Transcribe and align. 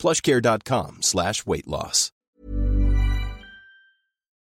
plushcare.com 0.00 0.98
slash 1.00 1.42
weight 1.46 1.66
loss. 1.66 2.12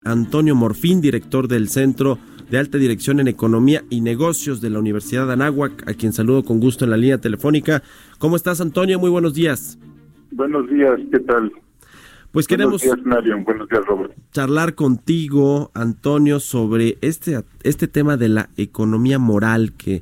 Antonio 0.04 0.56
Morfín, 0.56 1.00
director 1.00 1.48
del 1.48 1.68
Centro 1.70 2.18
de 2.50 2.58
Alta 2.58 2.80
Dirección 2.80 3.20
en 3.20 3.28
Economía 3.28 3.84
y 3.92 4.02
Negocios 4.02 4.60
de 4.60 4.72
la 4.72 4.80
Universidad 4.80 5.28
de 5.28 5.34
Anáhuac, 5.34 5.88
a 5.88 5.94
quien 5.94 6.12
saludo 6.12 6.44
con 6.44 6.60
gusto 6.60 6.86
en 6.86 6.92
la 6.92 6.98
línea 6.98 7.20
telefónica. 7.20 7.84
¿Cómo 8.18 8.36
estás, 8.36 8.62
Antonio? 8.62 9.00
Muy 9.00 9.12
buenos 9.12 9.36
días. 9.36 9.78
Buenos 10.32 10.68
días, 10.70 11.00
¿qué 11.12 11.20
tal? 11.20 11.52
Pues 12.32 12.48
queremos 12.48 12.82
Buenos 12.84 13.04
días, 13.04 13.06
Marion. 13.06 13.44
Buenos 13.44 13.70
días, 13.70 13.86
Robert. 13.86 14.14
charlar 14.32 14.74
contigo, 14.74 15.70
Antonio, 15.76 16.40
sobre 16.40 16.98
este, 17.02 17.44
este 17.64 17.88
tema 17.88 18.18
de 18.18 18.30
la 18.30 18.50
economía 18.58 19.20
moral 19.20 19.74
que 19.74 20.02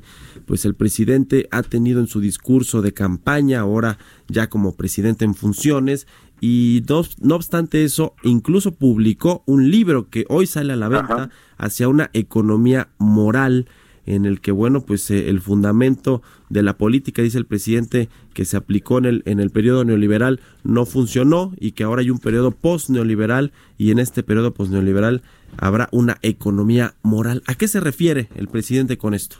pues 0.50 0.64
el 0.64 0.74
presidente 0.74 1.46
ha 1.52 1.62
tenido 1.62 2.00
en 2.00 2.08
su 2.08 2.18
discurso 2.18 2.82
de 2.82 2.92
campaña, 2.92 3.60
ahora 3.60 3.98
ya 4.26 4.48
como 4.48 4.74
presidente 4.74 5.24
en 5.24 5.36
funciones, 5.36 6.08
y 6.40 6.82
no, 6.88 7.04
no 7.20 7.36
obstante 7.36 7.84
eso, 7.84 8.16
incluso 8.24 8.74
publicó 8.74 9.44
un 9.46 9.70
libro 9.70 10.10
que 10.10 10.24
hoy 10.28 10.48
sale 10.48 10.72
a 10.72 10.76
la 10.76 10.88
venta 10.88 11.14
Ajá. 11.14 11.30
hacia 11.56 11.86
una 11.86 12.10
economía 12.14 12.88
moral 12.98 13.68
en 14.06 14.24
el 14.26 14.40
que 14.40 14.50
bueno 14.50 14.80
pues 14.80 15.08
eh, 15.12 15.28
el 15.28 15.40
fundamento 15.40 16.20
de 16.48 16.64
la 16.64 16.76
política 16.76 17.22
dice 17.22 17.38
el 17.38 17.46
presidente 17.46 18.08
que 18.34 18.44
se 18.44 18.56
aplicó 18.56 18.98
en 18.98 19.04
el 19.04 19.22
en 19.26 19.38
el 19.38 19.50
periodo 19.50 19.84
neoliberal 19.84 20.40
no 20.64 20.84
funcionó 20.84 21.52
y 21.60 21.72
que 21.72 21.84
ahora 21.84 22.00
hay 22.00 22.10
un 22.10 22.18
periodo 22.18 22.50
post 22.50 22.88
neoliberal 22.88 23.52
y 23.78 23.92
en 23.92 24.00
este 24.00 24.24
periodo 24.24 24.52
post 24.52 24.72
neoliberal 24.72 25.22
habrá 25.58 25.88
una 25.92 26.18
economía 26.22 26.94
moral 27.02 27.44
a 27.46 27.54
qué 27.54 27.68
se 27.68 27.78
refiere 27.78 28.30
el 28.34 28.48
presidente 28.48 28.98
con 28.98 29.14
esto 29.14 29.36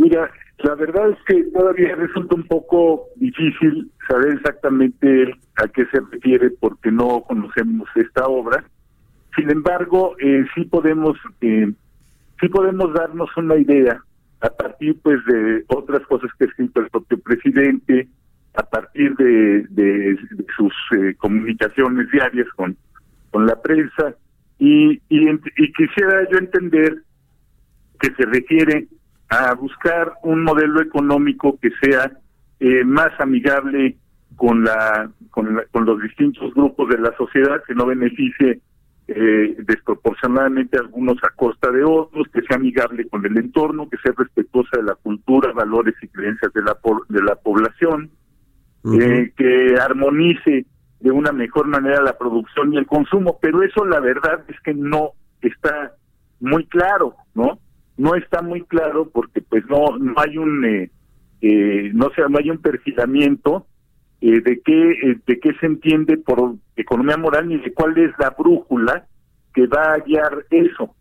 Mira, 0.00 0.30
la 0.60 0.74
verdad 0.76 1.10
es 1.10 1.18
que 1.26 1.44
todavía 1.52 1.94
resulta 1.94 2.34
un 2.34 2.44
poco 2.44 3.04
difícil 3.16 3.90
saber 4.08 4.32
exactamente 4.32 5.30
a 5.56 5.68
qué 5.68 5.84
se 5.92 6.00
refiere 6.10 6.48
porque 6.58 6.90
no 6.90 7.20
conocemos 7.28 7.86
esta 7.96 8.26
obra. 8.26 8.64
Sin 9.36 9.50
embargo, 9.50 10.16
eh, 10.18 10.46
sí 10.54 10.64
podemos 10.64 11.18
eh, 11.42 11.70
sí 12.40 12.48
podemos 12.48 12.94
darnos 12.94 13.28
una 13.36 13.56
idea 13.56 14.02
a 14.40 14.48
partir 14.48 14.96
pues 15.02 15.22
de 15.26 15.64
otras 15.68 16.00
cosas 16.06 16.30
que 16.38 16.44
ha 16.44 16.48
escrito 16.48 16.80
el 16.80 16.88
propio 16.88 17.18
presidente, 17.20 18.08
a 18.54 18.62
partir 18.62 19.14
de, 19.16 19.66
de- 19.68 20.16
sus 20.56 20.72
eh, 20.96 21.14
comunicaciones 21.18 22.10
diarias 22.10 22.48
con, 22.56 22.74
con 23.32 23.44
la 23.44 23.60
prensa 23.60 24.14
y, 24.58 24.92
y, 25.10 25.28
y 25.58 25.72
quisiera 25.74 26.26
yo 26.32 26.38
entender 26.38 27.02
que 28.00 28.08
se 28.14 28.24
refiere 28.24 28.88
a 29.30 29.54
buscar 29.54 30.12
un 30.22 30.42
modelo 30.44 30.80
económico 30.82 31.58
que 31.60 31.70
sea 31.82 32.12
eh, 32.58 32.84
más 32.84 33.10
amigable 33.20 33.96
con 34.36 34.64
la, 34.64 35.10
con 35.30 35.54
la- 35.54 35.64
con 35.70 35.84
los 35.86 36.00
distintos 36.02 36.52
grupos 36.54 36.88
de 36.90 36.98
la 36.98 37.16
sociedad 37.16 37.62
que 37.66 37.74
no 37.74 37.86
beneficie 37.86 38.60
eh, 39.08 39.56
desproporcionadamente 39.66 40.76
a 40.76 40.80
algunos 40.82 41.16
a 41.24 41.30
costa 41.34 41.70
de 41.72 41.82
otros 41.82 42.26
que 42.32 42.42
sea 42.42 42.56
amigable 42.56 43.08
con 43.08 43.24
el 43.26 43.36
entorno 43.38 43.88
que 43.88 43.96
sea 43.98 44.12
respetuosa 44.16 44.76
de 44.76 44.84
la 44.84 44.94
cultura 44.94 45.52
valores 45.52 45.94
y 46.02 46.08
creencias 46.08 46.52
de 46.52 46.62
la 46.62 46.76
de 47.08 47.22
la 47.22 47.34
población 47.36 48.10
eh, 49.00 49.32
que 49.36 49.74
armonice 49.80 50.64
de 51.00 51.10
una 51.10 51.32
mejor 51.32 51.66
manera 51.66 52.00
la 52.02 52.16
producción 52.18 52.72
y 52.72 52.76
el 52.78 52.86
consumo, 52.86 53.38
pero 53.42 53.62
eso 53.62 53.84
la 53.84 54.00
verdad 54.00 54.44
es 54.48 54.60
que 54.60 54.74
no 54.74 55.10
está 55.42 55.92
muy 56.40 56.64
claro, 56.66 57.14
¿no? 57.34 57.58
No 58.00 58.14
está 58.14 58.40
muy 58.40 58.62
claro 58.62 59.10
porque 59.12 59.42
pues 59.42 59.62
no 59.66 59.98
no 59.98 60.14
hay 60.16 60.38
un 60.38 60.64
eh, 60.64 60.90
eh, 61.42 61.90
no 61.92 62.08
sé, 62.16 62.22
no 62.30 62.38
hay 62.38 62.48
un 62.48 62.56
perfilamiento 62.56 63.66
eh, 64.22 64.40
de 64.40 64.62
qué 64.62 64.90
eh, 64.90 65.20
de 65.26 65.38
qué 65.38 65.52
se 65.60 65.66
entiende 65.66 66.16
por 66.16 66.54
economía 66.76 67.18
moral 67.18 67.48
ni 67.48 67.58
de 67.58 67.74
cuál 67.74 67.98
es 67.98 68.10
la 68.18 68.30
brújula 68.30 69.06
que 69.52 69.66
va 69.66 69.92
a 69.92 69.98
guiar 69.98 70.46
eso. 70.48 70.94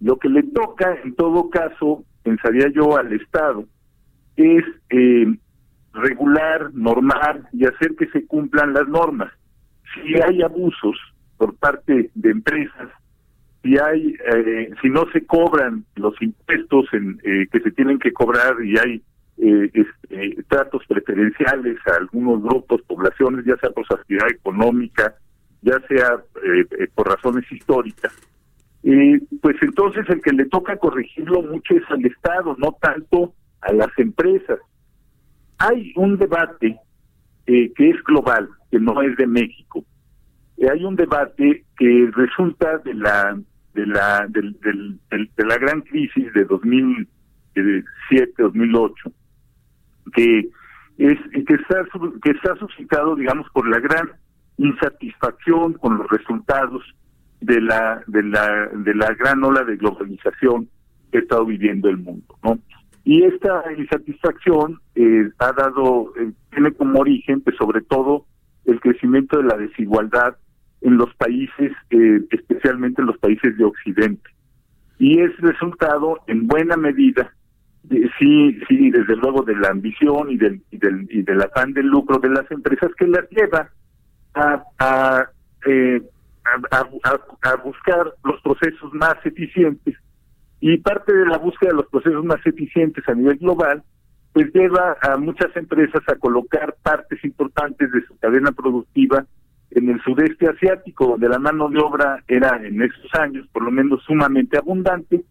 Lo 0.00 0.18
que 0.18 0.28
le 0.28 0.42
toca, 0.42 0.94
en 1.02 1.14
todo 1.14 1.48
caso, 1.48 2.04
pensaría 2.22 2.68
yo 2.68 2.98
al 2.98 3.14
Estado, 3.14 3.64
es 4.36 4.64
regular, 5.94 6.70
normar 6.74 7.48
y 7.54 7.64
hacer 7.64 7.96
que 7.96 8.08
se 8.08 8.26
cumplan 8.26 8.74
las 8.74 8.88
normas. 8.88 9.32
Si 9.94 10.20
hay 10.20 10.42
abusos 10.42 10.98
por 11.38 11.56
parte 11.56 12.10
de 12.14 12.30
empresas, 12.30 12.90
si 13.62 13.78
hay, 13.78 14.16
eh, 14.34 14.70
si 14.80 14.90
no 14.90 15.04
se 15.12 15.24
cobran 15.24 15.84
los 15.96 16.20
impuestos 16.20 16.86
en, 16.92 17.20
eh, 17.24 17.46
que 17.50 17.60
se 17.60 17.70
tienen 17.70 17.98
que 17.98 18.12
cobrar 18.12 18.56
y 18.64 18.76
hay 18.78 19.02
eh, 19.38 19.70
este, 19.72 20.42
tratos 20.48 20.82
preferenciales 20.86 21.78
a 21.86 21.96
algunos 21.96 22.42
grupos, 22.42 22.82
poblaciones, 22.82 23.44
ya 23.44 23.56
sea 23.56 23.70
por 23.70 23.86
su 23.86 23.94
actividad 23.94 24.30
económica, 24.30 25.14
ya 25.62 25.80
sea 25.88 26.22
eh, 26.44 26.66
eh, 26.78 26.88
por 26.94 27.08
razones 27.08 27.50
históricas, 27.50 28.12
pues 29.40 29.56
entonces 29.62 30.04
el 30.08 30.20
que 30.20 30.32
le 30.32 30.46
toca 30.46 30.76
corregirlo 30.76 31.42
mucho 31.42 31.74
es 31.74 31.84
al 31.88 32.04
Estado, 32.04 32.56
no 32.58 32.76
tanto 32.80 33.32
a 33.60 33.72
las 33.72 33.96
empresas. 33.96 34.58
Hay 35.58 35.92
un 35.94 36.18
debate 36.18 36.76
eh, 37.46 37.72
que 37.74 37.90
es 37.90 38.02
global, 38.02 38.48
que 38.70 38.80
no 38.80 39.00
es 39.02 39.16
de 39.16 39.26
México. 39.26 39.84
Hay 40.68 40.84
un 40.84 40.96
debate 40.96 41.64
que 41.78 42.10
resulta 42.12 42.78
de 42.78 42.94
la 42.94 43.38
de 43.74 43.86
la 43.86 44.26
del, 44.28 44.58
del- 44.60 44.98
del- 45.10 45.30
de 45.36 45.44
la 45.46 45.56
gran 45.58 45.80
crisis 45.82 46.32
de 46.34 46.44
2007 46.44 48.32
2008 48.42 49.12
que 50.14 50.48
es 50.98 51.18
que 51.46 51.54
está 51.54 51.84
que 52.22 52.30
está 52.30 52.56
suscitado 52.56 53.16
digamos 53.16 53.46
por 53.52 53.68
la 53.68 53.80
gran 53.80 54.10
insatisfacción 54.58 55.74
con 55.74 55.98
los 55.98 56.08
resultados 56.10 56.82
de 57.40 57.60
la 57.60 58.02
de 58.06 58.22
la 58.22 58.68
de 58.68 58.94
la 58.94 59.14
gran 59.14 59.42
ola 59.44 59.64
de 59.64 59.76
globalización 59.76 60.68
que 61.10 61.18
ha 61.18 61.20
estado 61.22 61.44
viviendo 61.46 61.88
el 61.88 61.98
mundo 61.98 62.36
no 62.42 62.58
y 63.04 63.24
esta 63.24 63.64
insatisfacción 63.76 64.80
eh, 64.94 65.28
ha 65.38 65.52
dado 65.52 66.12
eh, 66.18 66.30
tiene 66.50 66.72
como 66.72 67.00
origen 67.00 67.40
pues 67.40 67.56
sobre 67.56 67.80
todo 67.82 68.26
el 68.64 68.80
crecimiento 68.80 69.38
de 69.38 69.44
la 69.44 69.56
desigualdad 69.56 70.36
en 70.82 70.96
los 70.96 71.14
países 71.14 71.72
eh, 71.90 72.20
especialmente 72.30 73.00
en 73.02 73.06
los 73.08 73.18
países 73.18 73.56
de 73.56 73.64
occidente. 73.64 74.30
Y 74.98 75.20
es 75.20 75.36
resultado 75.38 76.20
en 76.26 76.46
buena 76.46 76.76
medida 76.76 77.32
de- 77.84 78.08
sí 78.18 78.58
sí 78.68 78.90
desde 78.90 79.16
luego 79.16 79.42
de 79.42 79.56
la 79.56 79.68
ambición 79.70 80.30
y 80.30 80.36
del 80.36 80.60
y 80.70 80.78
del 80.78 81.06
y 81.10 81.22
del 81.22 81.40
afán 81.42 81.72
del 81.72 81.86
lucro 81.86 82.18
de 82.18 82.28
las 82.30 82.48
empresas 82.50 82.90
que 82.96 83.06
las 83.06 83.28
lleva 83.30 83.70
a 84.34 84.62
a, 84.78 85.26
eh, 85.66 86.00
a, 86.44 86.76
a- 86.78 86.88
a- 87.04 87.50
a 87.52 87.56
buscar 87.56 88.12
los 88.24 88.40
procesos 88.42 88.92
más 88.94 89.16
eficientes. 89.24 89.96
Y 90.60 90.76
parte 90.78 91.12
de 91.12 91.26
la 91.26 91.38
búsqueda 91.38 91.70
de 91.70 91.76
los 91.76 91.88
procesos 91.88 92.24
más 92.24 92.44
eficientes 92.46 93.08
a 93.08 93.14
nivel 93.14 93.38
global 93.38 93.82
pues 94.32 94.46
lleva 94.54 94.96
a 95.02 95.16
muchas 95.18 95.54
empresas 95.56 96.02
a 96.06 96.14
colocar 96.14 96.74
partes 96.82 97.22
importantes 97.24 97.90
de 97.92 98.00
su 98.06 98.16
cadena 98.18 98.50
productiva 98.52 99.26
en 99.74 99.88
el 99.90 100.00
sudeste 100.02 100.48
asiático 100.48 101.06
donde 101.06 101.28
la 101.28 101.38
mano 101.38 101.68
de 101.68 101.78
obra 101.78 102.22
era 102.28 102.60
en 102.64 102.80
esos 102.82 103.12
años 103.14 103.46
por 103.52 103.62
lo 103.64 103.70
menos 103.70 104.02
sumamente 104.04 104.58
abundante 104.58 105.22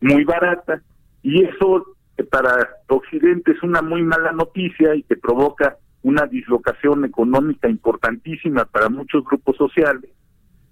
muy 0.00 0.24
barata 0.24 0.82
y 1.22 1.44
eso 1.44 1.84
eh, 2.16 2.24
para 2.24 2.68
Occidente 2.88 3.52
es 3.52 3.62
una 3.62 3.82
muy 3.82 4.02
mala 4.02 4.32
noticia 4.32 4.94
y 4.94 5.02
que 5.04 5.16
provoca 5.16 5.76
una 6.02 6.26
dislocación 6.26 7.04
económica 7.04 7.68
importantísima 7.68 8.66
para 8.66 8.88
muchos 8.90 9.24
grupos 9.24 9.56
sociales, 9.56 10.10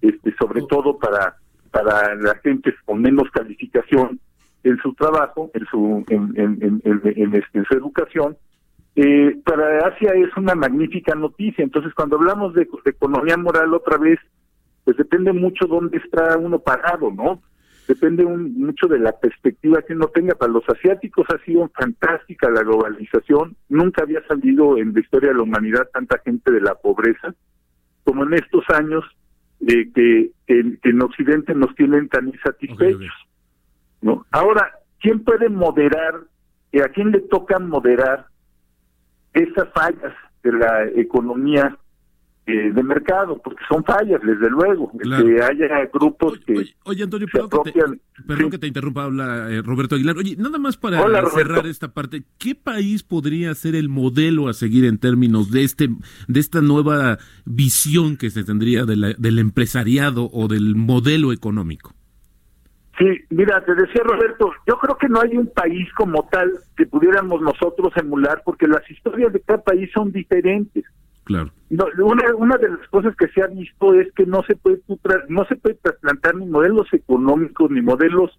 este, 0.01 0.33
sobre 0.39 0.61
todo 0.69 0.97
para 0.99 1.37
para 1.71 2.13
la 2.15 2.35
gente 2.43 2.71
con 2.85 3.01
menos 3.01 3.31
calificación 3.31 4.19
en 4.63 4.77
su 4.77 4.93
trabajo, 4.93 5.49
en 5.55 5.65
su 5.65 6.05
en, 6.09 6.33
en, 6.35 6.57
en, 6.61 6.81
en- 6.85 7.01
en, 7.03 7.33
este, 7.35 7.57
en 7.57 7.65
su 7.65 7.73
educación. 7.73 8.37
Eh, 8.95 9.37
para 9.43 9.87
Asia 9.87 10.13
es 10.13 10.29
una 10.37 10.55
magnífica 10.55 11.15
noticia. 11.15 11.63
Entonces, 11.63 11.93
cuando 11.95 12.15
hablamos 12.17 12.53
de, 12.53 12.67
de 12.85 12.91
economía 12.91 13.37
moral 13.37 13.73
otra 13.73 13.97
vez, 13.97 14.19
pues 14.83 14.97
depende 14.97 15.33
mucho 15.33 15.65
dónde 15.65 15.97
está 15.97 16.37
uno 16.37 16.59
parado, 16.59 17.09
¿no? 17.11 17.41
Depende 17.87 18.23
un- 18.23 18.53
mucho 18.59 18.87
de 18.87 18.99
la 18.99 19.11
perspectiva 19.19 19.81
que 19.81 19.93
uno 19.93 20.07
tenga. 20.07 20.35
Para 20.35 20.51
los 20.51 20.63
asiáticos 20.69 21.25
ha 21.29 21.43
sido 21.43 21.69
fantástica 21.73 22.49
la 22.49 22.61
globalización. 22.61 23.55
Nunca 23.69 24.03
había 24.03 24.25
salido 24.27 24.77
en 24.77 24.93
la 24.93 24.99
historia 24.99 25.29
de 25.29 25.35
la 25.37 25.43
humanidad 25.43 25.87
tanta 25.93 26.19
gente 26.19 26.51
de 26.51 26.61
la 26.61 26.75
pobreza 26.75 27.33
como 28.03 28.23
en 28.25 28.33
estos 28.33 28.63
años 28.69 29.03
eh, 29.67 29.89
que, 29.93 30.31
en 30.47 31.01
Occidente 31.01 31.55
nos 31.55 31.73
tienen 31.75 32.09
tan 32.09 32.27
insatisfechos. 32.27 32.99
¿no? 34.01 34.25
Ahora, 34.31 34.71
¿quién 34.99 35.23
puede 35.23 35.47
moderar? 35.49 36.15
¿A 36.83 36.89
quién 36.89 37.11
le 37.11 37.19
toca 37.21 37.59
moderar 37.59 38.25
esas 39.33 39.69
fallas 39.73 40.13
de 40.43 40.51
la 40.51 40.85
economía 40.95 41.77
eh, 42.45 42.73
de 42.73 42.83
mercado, 42.83 43.39
porque 43.41 43.63
son 43.69 43.85
fallas, 43.85 44.19
desde 44.21 44.49
luego, 44.49 44.91
que 45.01 45.41
haya 45.41 45.89
grupos 45.93 46.37
que 46.45 46.65
oye, 46.83 47.03
Antonio, 47.03 47.25
perdón, 47.31 48.51
que 48.51 48.57
te, 48.57 48.67
interrumpa, 48.67 49.05
habla 49.05 49.49
eh, 49.49 49.61
Roberto 49.61 49.95
Aguilar. 49.95 50.17
Oye, 50.17 50.35
nada 50.37 50.59
más 50.59 50.75
para 50.75 51.01
cerrar 51.29 51.65
esta 51.67 51.93
parte, 51.93 52.23
¿qué 52.37 52.53
país 52.53 53.01
podría 53.01 53.55
ser 53.55 53.75
el 53.75 53.87
modelo 53.87 54.49
a 54.49 54.53
seguir 54.53 54.83
en 54.83 54.97
términos 54.97 55.51
de 55.51 55.63
este 55.63 55.87
de 56.27 56.39
esta 56.41 56.59
nueva 56.59 57.17
visión 57.45 58.17
que 58.17 58.29
se 58.29 58.43
tendría 58.43 58.83
del 58.83 59.39
empresariado 59.39 60.29
o 60.33 60.49
del 60.49 60.75
modelo 60.75 61.31
económico? 61.31 61.95
Sí, 62.97 63.05
mira, 63.29 63.63
te 63.65 63.73
decía 63.73 64.03
Roberto, 64.03 64.51
yo 64.67 64.77
creo 64.77 64.97
que 64.97 65.09
no 65.09 65.21
hay 65.21 65.35
un 65.35 65.47
país 65.47 65.91
como 65.93 66.27
tal 66.31 66.51
que 66.77 66.85
pudiéramos 66.85 67.41
nosotros 67.41 67.91
emular, 67.95 68.41
porque 68.45 68.67
las 68.67 68.89
historias 68.89 69.33
de 69.33 69.41
cada 69.41 69.63
país 69.63 69.89
son 69.93 70.11
diferentes. 70.11 70.85
Claro. 71.23 71.51
No, 71.69 71.85
una, 72.05 72.35
una 72.35 72.57
de 72.57 72.69
las 72.69 72.87
cosas 72.89 73.15
que 73.15 73.27
se 73.29 73.41
ha 73.41 73.47
visto 73.47 73.93
es 73.95 74.11
que 74.13 74.25
no 74.25 74.43
se 74.43 74.55
puede 74.55 74.81
no 75.29 75.45
se 75.45 75.55
puede 75.55 75.75
trasplantar 75.75 76.35
ni 76.35 76.45
modelos 76.45 76.87
económicos 76.91 77.71
ni 77.71 77.81
modelos 77.81 78.37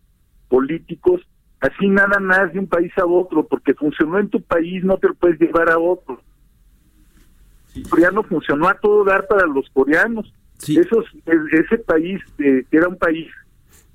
políticos 0.49 1.23
así 1.65 1.89
nada 1.89 2.21
más 2.21 2.53
de 2.53 2.59
un 2.59 2.67
país 2.67 2.93
a 2.99 3.07
otro, 3.07 3.47
porque 3.47 3.75
funcionó 3.75 4.19
en 4.19 4.29
tu 4.29 4.41
país, 4.43 4.85
no 4.85 4.99
te 4.99 5.09
lo 5.09 5.15
puedes 5.15 5.41
llevar 5.41 5.71
a 5.71 5.79
otro. 5.79 6.21
El 7.75 7.89
coreano 7.89 8.23
funcionó 8.23 8.69
a 8.69 8.75
todo 8.75 9.05
dar 9.05 9.27
para 9.27 9.47
los 9.47 9.69
coreanos. 9.71 10.33
Esos, 10.69 11.07
e, 11.27 11.33
ese 11.53 11.79
país, 11.79 12.21
eh, 12.39 12.65
que 12.71 12.77
era 12.77 12.89
un 12.89 12.97
país 12.97 13.29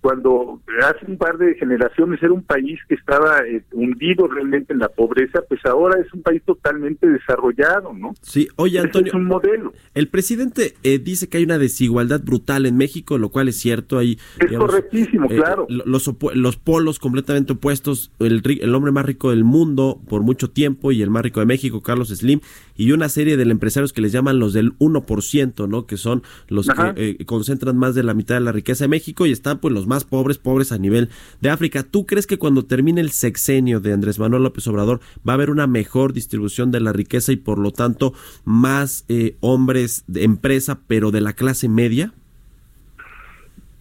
cuando 0.02 0.62
hace 0.82 1.06
un 1.08 1.18
par 1.18 1.38
de 1.38 1.56
generaciones 1.56 2.22
era 2.24 2.32
un 2.32 2.44
país 2.44 2.80
que 2.88 2.96
estaba 2.96 3.40
eh, 3.40 3.64
hundido 3.74 4.28
realmente 4.28 4.74
en 4.74 4.80
la 4.80 4.88
pobreza, 4.88 5.42
pues 5.48 5.60
ahora 5.66 6.00
es 6.00 6.14
un 6.14 6.22
país 6.22 6.42
totalmente 6.46 7.08
desarrollado, 7.08 7.94
¿no? 7.94 8.14
Sí, 8.22 8.48
oye 8.56 8.80
Antonio, 8.80 9.08
es 9.08 9.14
un 9.14 9.26
modelo. 9.26 9.74
El 9.94 10.08
presidente 10.08 10.76
eh, 10.84 11.00
dice 11.00 11.28
que 11.28 11.38
hay 11.38 11.44
una 11.44 11.58
desigualdad 11.58 12.22
brutal 12.24 12.66
en 12.66 12.78
México, 12.78 13.18
lo 13.18 13.30
cual 13.30 13.50
es 13.50 13.58
cierto. 13.58 13.98
Hay, 13.98 14.18
es 14.40 14.58
correctísimo, 14.58 15.28
eh, 15.30 15.36
claro. 15.36 15.68
Los, 15.70 16.10
los 16.34 16.58
polos 16.58 17.00
completamente 17.00 17.54
opuestos, 17.54 18.12
el, 18.20 18.42
el 18.46 18.76
hombre 18.76 18.92
más 18.92 19.06
rico 19.06 19.32
del 19.32 19.44
mundo 19.44 20.00
por 20.08 20.22
mucho 20.22 20.50
tiempo 20.50 20.94
y 20.94 21.02
el 21.02 21.10
más 21.10 21.24
rico 21.24 21.42
de 21.42 21.46
México, 21.46 21.82
Carlos 21.82 22.10
Slim, 22.10 22.40
y 22.76 22.94
una 22.94 23.10
serie 23.10 23.36
de 23.36 23.50
empresarios 23.50 23.92
que 23.92 24.02
les 24.02 24.14
llaman 24.14 24.40
los 24.40 24.54
del 24.54 24.78
1%, 24.78 25.68
¿no? 25.68 25.86
Que 25.86 25.98
son 25.98 26.24
los 26.48 26.68
que 26.68 27.18
concentran 27.26 27.78
más 27.78 27.96
de 27.96 28.04
la 28.04 28.14
mitad 28.14 28.36
de 28.36 28.42
la 28.42 28.54
riqueza 28.54 28.86
de 28.86 28.90
México 28.90 29.26
y 29.26 29.32
están 29.32 29.60
pues 29.60 29.74
los 29.74 29.89
más 29.90 30.06
pobres, 30.06 30.38
pobres 30.38 30.72
a 30.72 30.78
nivel 30.78 31.10
de 31.42 31.50
África. 31.50 31.84
¿Tú 31.84 32.06
crees 32.06 32.28
que 32.28 32.38
cuando 32.38 32.66
termine 32.66 33.02
el 33.02 33.10
sexenio 33.10 33.82
de 33.82 33.92
Andrés 33.92 34.20
Manuel 34.20 34.44
López 34.44 34.66
Obrador 34.68 35.02
va 35.28 35.34
a 35.34 35.36
haber 35.36 35.50
una 35.50 35.68
mejor 35.68 36.14
distribución 36.14 36.72
de 36.72 36.80
la 36.80 36.94
riqueza 36.94 37.34
y 37.34 37.36
por 37.36 37.60
lo 37.60 37.72
tanto 37.72 38.14
más 38.46 39.04
eh, 39.10 39.36
hombres 39.42 40.06
de 40.08 40.24
empresa, 40.24 40.80
pero 40.88 41.12
de 41.12 41.20
la 41.20 41.34
clase 41.34 41.68
media? 41.68 42.14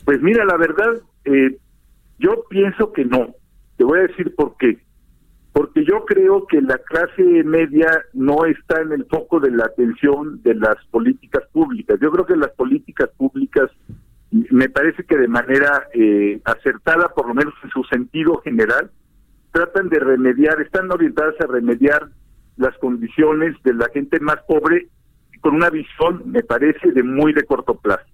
Pues 0.05 0.23
mira, 0.23 0.45
la 0.45 0.57
verdad, 0.57 1.03
eh, 1.27 1.59
yo 2.19 2.45
pienso 2.49 2.93
que 2.93 3.05
no. 3.05 3.35
Te 3.77 3.85
voy 3.85 3.99
a 3.99 4.03
decir 4.03 4.35
por 4.35 4.57
qué. 4.57 4.79
Porque 5.53 5.85
yo 5.85 6.05
creo 6.05 6.47
que 6.47 6.61
la 6.63 6.79
clase 6.79 7.23
media 7.45 7.91
no 8.13 8.45
está 8.45 8.81
en 8.81 8.93
el 8.93 9.05
foco 9.07 9.41
de 9.41 9.51
la 9.51 9.65
atención 9.67 10.41
de 10.43 10.55
las 10.55 10.77
políticas 10.91 11.43
públicas. 11.53 11.99
Yo 12.01 12.11
creo 12.11 12.27
que 12.27 12.37
las 12.37 12.51
políticas 12.53 13.11
públicas 13.17 13.71
me 14.31 14.69
parece 14.69 15.05
que 15.05 15.17
de 15.17 15.29
manera 15.29 15.89
eh, 15.95 16.41
acertada, 16.45 17.09
por 17.09 17.29
lo 17.29 17.35
menos 17.35 17.55
en 17.63 17.71
su 17.71 17.83
sentido 17.85 18.41
general, 18.43 18.91
tratan 19.53 19.89
de 19.89 19.99
remediar, 19.99 20.61
están 20.61 20.91
orientadas 20.93 21.35
a 21.41 21.47
remediar 21.47 22.09
las 22.57 22.77
condiciones 22.79 23.57
de 23.63 23.75
la 23.75 23.89
gente 23.93 24.21
más 24.21 24.37
pobre 24.47 24.89
con 25.41 25.55
una 25.55 25.71
visión, 25.71 26.23
me 26.27 26.43
parece, 26.43 26.93
de 26.93 27.03
muy 27.03 27.33
de 27.33 27.45
corto 27.45 27.77
plazo. 27.77 28.05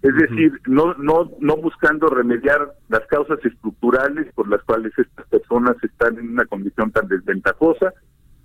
Es 0.00 0.14
decir, 0.14 0.52
no, 0.66 0.94
no, 0.94 1.28
no 1.40 1.56
buscando 1.56 2.06
remediar 2.06 2.72
las 2.88 3.04
causas 3.08 3.44
estructurales 3.44 4.32
por 4.34 4.48
las 4.48 4.62
cuales 4.62 4.92
estas 4.96 5.26
personas 5.26 5.76
están 5.82 6.16
en 6.18 6.30
una 6.30 6.44
condición 6.46 6.92
tan 6.92 7.08
desventajosa, 7.08 7.92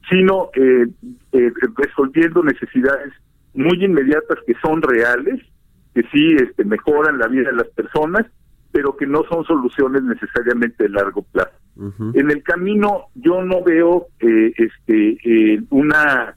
sino 0.10 0.50
eh, 0.56 0.88
eh, 1.32 1.52
resolviendo 1.78 2.44
necesidades 2.44 3.14
muy 3.54 3.84
inmediatas 3.84 4.40
que 4.48 4.56
son 4.64 4.82
reales 4.82 5.42
que 5.94 6.04
sí 6.12 6.36
este, 6.36 6.64
mejoran 6.66 7.18
la 7.18 7.28
vida 7.28 7.50
de 7.50 7.58
las 7.58 7.68
personas, 7.70 8.26
pero 8.72 8.98
que 8.98 9.06
no 9.06 9.24
son 9.30 9.46
soluciones 9.46 10.04
necesariamente 10.04 10.84
de 10.84 10.90
largo 10.90 11.22
plazo. 11.22 11.52
En 12.14 12.30
el 12.30 12.44
camino 12.44 13.06
yo 13.16 13.44
no 13.44 13.64
veo 13.64 14.08
eh, 14.20 14.54
este 14.58 15.18
eh, 15.24 15.62
una 15.72 16.36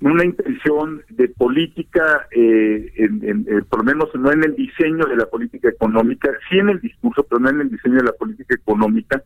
una 0.00 0.24
intención 0.24 1.02
de 1.10 1.28
política, 1.28 2.26
eh, 2.32 2.92
en, 2.96 3.46
eh, 3.48 3.62
por 3.68 3.80
lo 3.80 3.84
menos 3.84 4.08
no 4.14 4.32
en 4.32 4.42
el 4.42 4.56
diseño 4.56 5.06
de 5.06 5.16
la 5.16 5.26
política 5.26 5.68
económica, 5.68 6.28
sí 6.50 6.58
en 6.58 6.70
el 6.70 6.80
discurso, 6.80 7.22
pero 7.22 7.40
no 7.40 7.50
en 7.50 7.60
el 7.60 7.70
diseño 7.70 7.98
de 7.98 8.04
la 8.04 8.12
política 8.12 8.54
económica, 8.54 9.22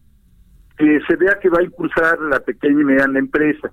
que 0.76 1.00
se 1.08 1.16
vea 1.16 1.38
que 1.40 1.48
va 1.48 1.60
a 1.60 1.64
impulsar 1.64 2.20
la 2.20 2.40
pequeña 2.40 2.82
y 2.82 2.84
mediana 2.84 3.18
empresa. 3.18 3.72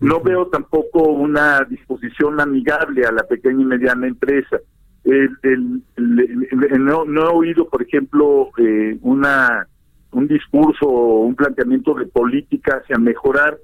No 0.00 0.20
veo 0.20 0.48
tampoco 0.48 1.04
una 1.04 1.64
disposición 1.64 2.38
amigable 2.38 3.06
a 3.06 3.12
la 3.12 3.22
pequeña 3.22 3.62
y 3.62 3.64
mediana 3.64 4.06
empresa 4.06 4.60
el, 5.04 5.82
no, 5.96 7.04
no, 7.04 7.22
he 7.22 7.32
oído, 7.34 7.68
por 7.68 7.82
ejemplo, 7.82 8.50
eh, 8.58 8.98
una 9.02 9.68
un 10.12 10.28
discurso 10.28 10.86
o 10.86 11.24
un 11.24 11.34
planteamiento 11.34 11.94
de 11.94 12.06
política 12.06 12.80
hacia 12.82 12.98
mejorar 12.98 13.58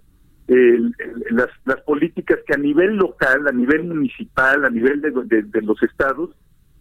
las, 1.31 1.48
las 1.64 1.81
políticas 1.82 2.40
que 2.44 2.54
a 2.54 2.58
nivel 2.58 2.96
local, 2.96 3.46
a 3.46 3.52
nivel 3.52 3.84
municipal, 3.84 4.64
a 4.64 4.70
nivel 4.70 5.00
de, 5.00 5.12
de, 5.42 5.62
los 5.62 5.81
estados, 5.82 6.31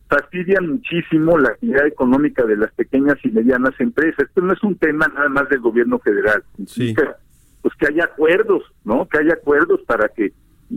fastidian 0.09 0.67
muchísimo 0.67 1.38
la 1.38 1.50
actividad 1.50 1.85
económica 1.85 2.44
de 2.45 2.57
las 2.57 2.73
pequeñas 2.73 3.17
y 3.23 3.29
medianas 3.29 3.79
empresas. 3.79 4.25
Esto 4.27 4.41
no 4.41 4.53
es 4.53 4.63
un 4.63 4.75
tema 4.75 5.07
nada 5.13 5.29
más 5.29 5.47
del 5.50 5.59
gobierno 5.59 6.00
federal. 6.00 6.44
Sí. 6.65 6.95
Pues 7.61 7.75
que 7.75 7.88
haya 7.88 8.06
acuerdos, 8.06 8.63
¿no? 8.83 9.07
Que 9.07 9.19
haya 9.19 9.33
acuerdos 9.33 9.81
para 9.85 10.09
que 10.09 10.33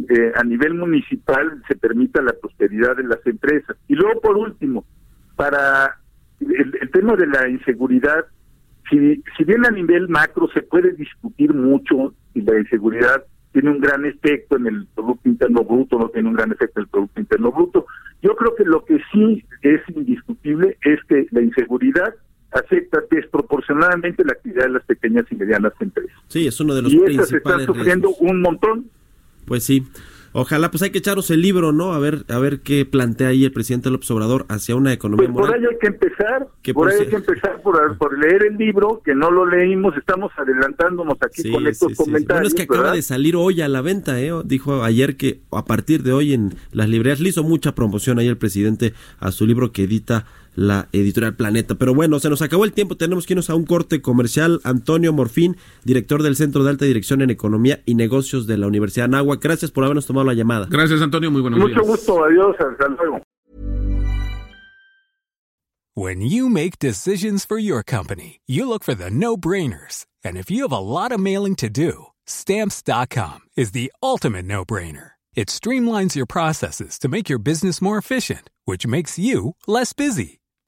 eh, 0.09 0.33
a 0.35 0.43
nivel 0.43 0.75
municipal 0.75 1.63
se 1.69 1.77
permita 1.77 2.23
la 2.23 2.33
prosperidad 2.33 2.97
de 2.97 3.05
las 3.05 3.25
empresas. 3.27 3.77
Y 3.89 3.95
luego, 3.95 4.21
por 4.21 4.37
último, 4.37 4.85
para 5.37 5.99
el, 6.41 6.91
tema 6.91 7.15
de 7.17 7.27
la 7.27 7.49
inseguridad, 7.49 8.25
si, 8.91 9.23
si 9.37 9.45
bien 9.45 9.67
a 9.67 9.71
nivel 9.71 10.09
macro 10.09 10.49
se 10.55 10.63
puede 10.63 10.93
discutir 10.93 11.53
mucho 11.53 12.15
si 12.33 12.41
la 12.43 12.59
inseguridad 12.59 13.25
tiene 13.53 13.71
un 13.71 13.81
gran 13.81 14.05
efecto 14.07 14.57
en 14.57 14.67
el 14.67 14.87
Producto 14.95 15.29
Interno 15.29 15.63
Bruto, 15.63 15.99
no 15.99 16.09
tiene 16.09 16.29
un 16.29 16.35
gran 16.35 16.53
efecto 16.53 16.81
en 16.81 16.85
el 16.85 16.89
Producto 16.89 17.21
Interno 17.21 17.53
Bruto, 17.53 17.87
yo 18.23 18.35
creo 18.35 18.55
que 18.55 18.65
lo 18.65 18.85
que 18.85 18.99
sí 19.13 19.45
es 19.61 19.81
indiscutible 19.95 20.79
es 20.83 21.01
que 21.05 21.27
la 21.33 21.43
inseguridad 21.43 22.15
afecta 22.53 23.03
desproporcionadamente 23.11 24.25
la 24.25 24.33
actividad 24.33 24.65
de 24.65 24.71
las 24.71 24.85
pequeñas 24.85 25.27
y 25.31 25.35
medianas 25.35 25.73
empresas. 25.81 26.17
Sí, 26.29 26.47
es 26.47 26.59
uno 26.61 26.75
de 26.75 26.83
los 26.83 26.93
y 26.93 26.99
principales 26.99 27.29
esas 27.29 27.39
están 27.39 27.67
sufriendo 27.67 28.11
un 28.21 28.41
montón 28.41 28.91
pues 29.45 29.65
sí. 29.65 29.87
Ojalá, 30.35 30.71
pues 30.71 30.83
hay 30.83 30.91
que 30.91 30.99
echaros 30.99 31.31
el 31.31 31.43
libro, 31.43 31.73
¿no? 31.73 31.93
A 31.93 31.99
ver, 31.99 32.25
a 32.29 32.39
ver 32.39 32.61
qué 32.61 32.87
plantea 32.87 33.29
ahí 33.29 33.45
el 33.45 33.53
presidente 33.53 33.91
López 33.91 34.11
Obrador 34.11 34.47
hacia 34.49 34.75
una 34.75 34.91
economía 34.93 35.29
pues 35.31 35.47
por 35.47 35.55
ahí 35.55 35.63
hay 35.63 35.79
que 35.79 35.89
empezar, 35.89 36.49
por, 36.73 36.89
ahí 36.89 37.01
hay 37.01 37.07
que 37.09 37.17
empezar 37.17 37.61
por, 37.61 38.19
leer 38.19 38.47
el 38.47 38.57
libro, 38.57 39.03
que 39.05 39.15
no 39.15 39.31
lo 39.31 39.45
leímos, 39.45 39.95
estamos 39.97 40.33
adelantándonos 40.37 41.19
aquí 41.21 41.51
con 41.51 41.67
estos 41.67 41.95
comentarios. 41.95 42.29
Bueno, 42.29 42.47
es 42.47 42.55
que 42.55 42.63
acaba 42.63 42.93
de 42.93 43.03
salir 43.03 43.37
hoy 43.37 43.61
a 43.61 43.69
la 43.69 43.83
venta, 43.83 44.19
¿eh? 44.21 44.33
Dijo 44.45 44.83
ayer 44.83 45.19
que 45.19 45.43
a 45.51 45.67
partir 45.67 46.03
de 46.03 46.13
hoy 46.13 46.33
en 46.33 46.55
las 46.73 46.89
librerías 46.89 47.21
le 47.21 47.29
hizo 47.29 47.43
mucha 47.43 47.75
promoción 47.75 48.19
ahí 48.19 48.29
el 48.29 48.39
presidente 48.39 48.95
a 49.19 49.33
su 49.33 49.47
libro 49.47 49.71
que 49.71 49.85
edita 49.85 50.25
la 50.55 50.89
editorial 50.93 51.35
Planeta. 51.35 51.75
Pero 51.75 51.95
bueno, 51.95 52.19
se 52.19 52.31
nos 52.31 52.43
acabó 52.43 52.65
el 52.65 52.73
tiempo, 52.73 52.97
tenemos 52.97 53.27
que 53.27 53.35
irnos 53.35 53.51
a 53.51 53.55
un 53.55 53.65
corte 53.65 54.03
comercial. 54.03 54.61
Antonio 54.65 55.13
Morfín, 55.13 55.57
director 55.85 56.23
del 56.23 56.37
Centro 56.37 56.65
de 56.65 56.71
Alta 56.71 56.85
Dirección 56.85 57.23
en 57.23 57.31
Economía 57.31 57.83
y 57.87 57.95
Negocios 57.95 58.47
de 58.47 58.59
la 58.59 58.67
Universidad 58.67 59.09
de 59.09 59.17
Anáhuac. 59.17 59.43
Gracias 59.43 59.71
por 59.71 59.85
habernos 59.85 60.07
tomado 60.07 60.27
la 60.27 60.35
llamada. 60.35 60.67
Gracias, 60.71 61.01
Antonio. 61.01 61.31
Muy 61.31 61.43
buenos 61.43 61.59
días. 61.59 61.77
Mucho 61.77 61.87
gusto. 61.87 62.25
Adiós. 62.25 62.57
Hasta 62.59 62.89
luego. 62.89 63.23
When 65.95 66.23
you 66.23 66.49
make 66.49 66.79
decisions 66.79 67.45
for 67.45 67.59
your 67.59 67.83
company, 67.83 68.41
you 68.47 68.67
look 68.67 68.83
for 68.83 68.95
the 68.95 69.11
no-brainers. 69.11 70.07
And 70.25 70.39
if 70.39 70.51
you 70.51 70.63
have 70.63 70.73
a 70.73 70.79
lot 70.79 71.13
of 71.13 71.21
mailing 71.21 71.55
to 71.57 71.69
do, 71.69 72.07
stamps.com 72.25 73.41
is 73.57 73.73
the 73.73 73.93
ultimate 74.03 74.47
no-brainer. 74.47 75.13
It 75.35 75.49
streamlines 75.49 76.15
your 76.15 76.27
processes 76.27 76.99
to 76.99 77.09
make 77.09 77.29
your 77.29 77.39
business 77.39 77.83
more 77.83 77.99
efficient, 77.99 78.51
which 78.65 78.87
makes 78.87 79.19
you 79.19 79.55
less 79.67 79.93
busy. 79.93 80.42